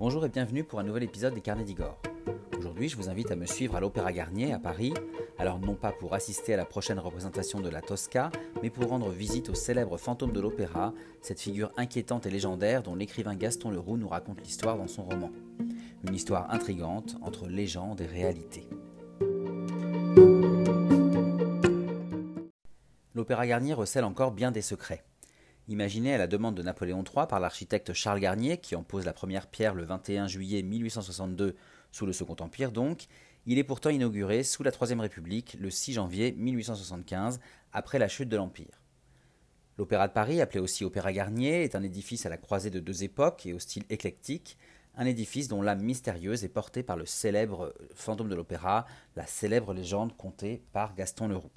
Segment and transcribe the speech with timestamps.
[0.00, 2.00] Bonjour et bienvenue pour un nouvel épisode des Carnets d'Igor.
[2.56, 4.94] Aujourd'hui, je vous invite à me suivre à l'Opéra Garnier à Paris,
[5.36, 8.30] alors non pas pour assister à la prochaine représentation de la Tosca,
[8.62, 12.94] mais pour rendre visite au célèbre fantôme de l'opéra, cette figure inquiétante et légendaire dont
[12.94, 15.30] l'écrivain Gaston Leroux nous raconte l'histoire dans son roman.
[16.08, 18.66] Une histoire intrigante entre légende et réalité.
[23.14, 25.04] L'Opéra Garnier recèle encore bien des secrets.
[25.68, 29.12] Imaginé à la demande de Napoléon III par l'architecte Charles Garnier, qui en pose la
[29.12, 31.56] première pierre le 21 juillet 1862
[31.92, 33.06] sous le Second Empire donc,
[33.46, 37.40] il est pourtant inauguré sous la Troisième République le 6 janvier 1875,
[37.72, 38.82] après la chute de l'Empire.
[39.78, 43.02] L'Opéra de Paris, appelé aussi Opéra Garnier, est un édifice à la croisée de deux
[43.02, 44.58] époques et au style éclectique,
[44.94, 49.72] un édifice dont l'âme mystérieuse est portée par le célèbre fantôme de l'opéra, la célèbre
[49.72, 51.50] légende contée par Gaston Leroux.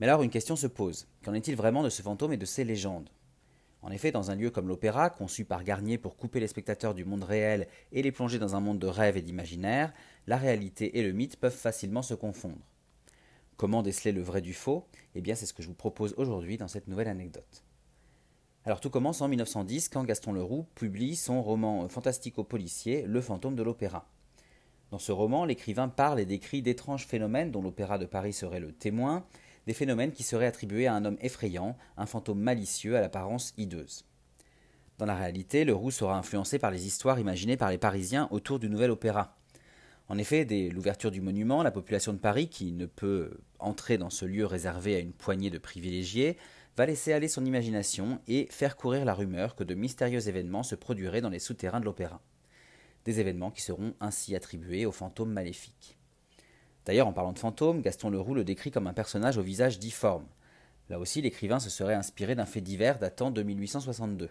[0.00, 1.06] Mais alors une question se pose.
[1.22, 3.10] Qu'en est-il vraiment de ce fantôme et de ces légendes?
[3.82, 7.04] En effet, dans un lieu comme l'opéra, conçu par Garnier pour couper les spectateurs du
[7.04, 9.92] monde réel et les plonger dans un monde de rêve et d'imaginaire,
[10.26, 12.66] la réalité et le mythe peuvent facilement se confondre.
[13.56, 14.86] Comment déceler le vrai du faux?
[15.14, 17.64] Eh bien, c'est ce que je vous propose aujourd'hui dans cette nouvelle anecdote.
[18.64, 23.62] Alors tout commence en 1910 quand Gaston Leroux publie son roman fantastico-policier Le fantôme de
[23.62, 24.06] l'opéra.
[24.90, 28.72] Dans ce roman, l'écrivain parle et décrit d'étranges phénomènes dont l'opéra de Paris serait le
[28.72, 29.24] témoin,
[29.70, 34.04] des phénomènes qui seraient attribués à un homme effrayant, un fantôme malicieux à l'apparence hideuse.
[34.98, 38.58] Dans la réalité, le roux sera influencé par les histoires imaginées par les Parisiens autour
[38.58, 39.38] du nouvel opéra.
[40.08, 44.10] En effet, dès l'ouverture du monument, la population de Paris, qui ne peut entrer dans
[44.10, 46.36] ce lieu réservé à une poignée de privilégiés,
[46.76, 50.74] va laisser aller son imagination et faire courir la rumeur que de mystérieux événements se
[50.74, 52.20] produiraient dans les souterrains de l'opéra.
[53.04, 55.99] Des événements qui seront ainsi attribués aux fantômes maléfiques.
[56.90, 60.26] D'ailleurs, en parlant de fantôme, Gaston Leroux le décrit comme un personnage au visage difforme.
[60.88, 64.28] Là aussi, l'écrivain se serait inspiré d'un fait divers datant de 1862.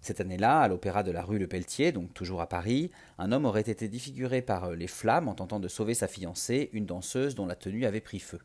[0.00, 3.46] Cette année-là, à l'opéra de la rue Le Pelletier, donc toujours à Paris, un homme
[3.46, 7.46] aurait été défiguré par les flammes en tentant de sauver sa fiancée, une danseuse dont
[7.46, 8.38] la tenue avait pris feu.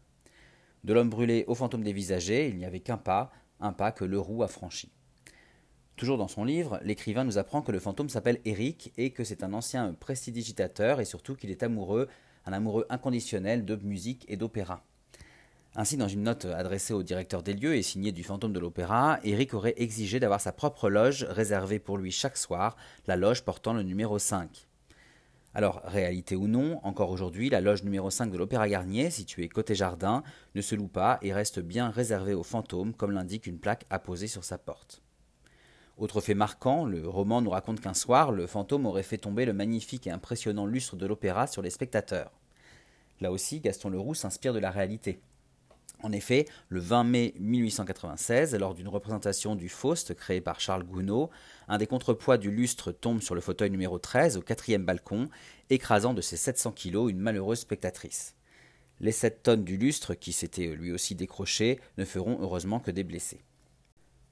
[0.84, 4.42] De l'homme brûlé au fantôme dévisagé, il n'y avait qu'un pas, un pas que Leroux
[4.42, 4.92] a franchi.
[5.96, 9.44] Toujours dans son livre, l'écrivain nous apprend que le fantôme s'appelle Éric et que c'est
[9.44, 12.08] un ancien prestidigitateur et surtout qu'il est amoureux
[12.48, 14.84] un amoureux inconditionnel de musique et d'opéra.
[15.76, 19.20] Ainsi, dans une note adressée au directeur des lieux et signée du fantôme de l'opéra,
[19.24, 22.76] Eric aurait exigé d'avoir sa propre loge réservée pour lui chaque soir,
[23.06, 24.68] la loge portant le numéro 5.
[25.54, 29.76] Alors, réalité ou non, encore aujourd'hui, la loge numéro 5 de l'Opéra Garnier, située côté
[29.76, 30.24] jardin,
[30.56, 34.28] ne se loue pas et reste bien réservée aux fantômes, comme l'indique une plaque apposée
[34.28, 35.02] sur sa porte.
[35.98, 39.54] Autre fait marquant, le roman nous raconte qu'un soir, le fantôme aurait fait tomber le
[39.54, 42.32] magnifique et impressionnant lustre de l'opéra sur les spectateurs.
[43.20, 45.20] Là aussi, Gaston Leroux s'inspire de la réalité.
[46.04, 51.30] En effet, le 20 mai 1896, lors d'une représentation du Faust créée par Charles Gounod,
[51.68, 55.30] un des contrepoids du lustre tombe sur le fauteuil numéro 13 au quatrième balcon,
[55.72, 58.36] écrasant de ses 700 kilos une malheureuse spectatrice.
[59.00, 63.04] Les 7 tonnes du lustre, qui s'était lui aussi décroché, ne feront heureusement que des
[63.04, 63.42] blessés.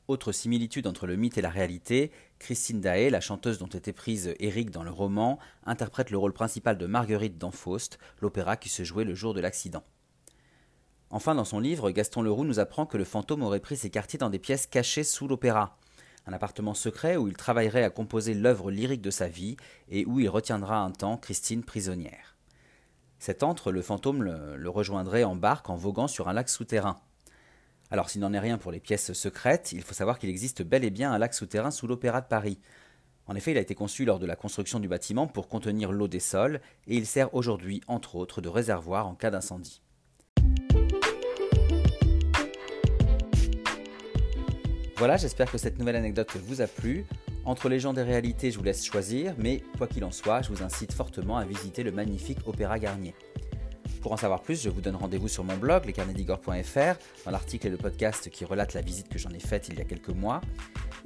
[0.07, 4.35] Autre similitude entre le mythe et la réalité, Christine Daé, la chanteuse dont était prise
[4.39, 8.83] Eric dans le roman, interprète le rôle principal de Marguerite dans Faust, l'opéra qui se
[8.83, 9.83] jouait le jour de l'accident.
[11.09, 14.19] Enfin, dans son livre, Gaston Leroux nous apprend que le fantôme aurait pris ses quartiers
[14.19, 15.79] dans des pièces cachées sous l'opéra,
[16.27, 19.57] un appartement secret où il travaillerait à composer l'œuvre lyrique de sa vie
[19.89, 22.37] et où il retiendra un temps Christine prisonnière.
[23.17, 26.99] Cet antre, le fantôme le, le rejoindrait en barque en voguant sur un lac souterrain.
[27.91, 30.83] Alors s'il n'en est rien pour les pièces secrètes, il faut savoir qu'il existe bel
[30.83, 32.59] et bien un lac souterrain sous l'Opéra de Paris.
[33.27, 36.07] En effet, il a été conçu lors de la construction du bâtiment pour contenir l'eau
[36.07, 39.81] des sols, et il sert aujourd'hui, entre autres, de réservoir en cas d'incendie.
[44.97, 47.05] Voilà, j'espère que cette nouvelle anecdote vous a plu.
[47.43, 50.63] Entre légende et réalité, je vous laisse choisir, mais quoi qu'il en soit, je vous
[50.63, 53.13] incite fortement à visiter le magnifique Opéra Garnier.
[54.05, 57.69] Pour en savoir plus, je vous donne rendez-vous sur mon blog, lescarnedigore.fr, dans l'article et
[57.71, 60.41] le podcast qui relate la visite que j'en ai faite il y a quelques mois.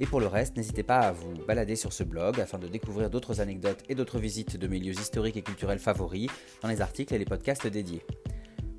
[0.00, 3.08] Et pour le reste, n'hésitez pas à vous balader sur ce blog afin de découvrir
[3.08, 6.28] d'autres anecdotes et d'autres visites de mes lieux historiques et culturels favoris
[6.60, 8.04] dans les articles et les podcasts dédiés.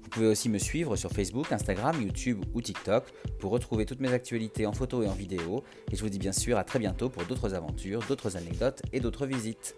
[0.03, 3.05] Vous pouvez aussi me suivre sur Facebook, Instagram, YouTube ou TikTok
[3.39, 5.63] pour retrouver toutes mes actualités en photo et en vidéo.
[5.91, 8.99] Et je vous dis bien sûr à très bientôt pour d'autres aventures, d'autres anecdotes et
[8.99, 9.75] d'autres visites.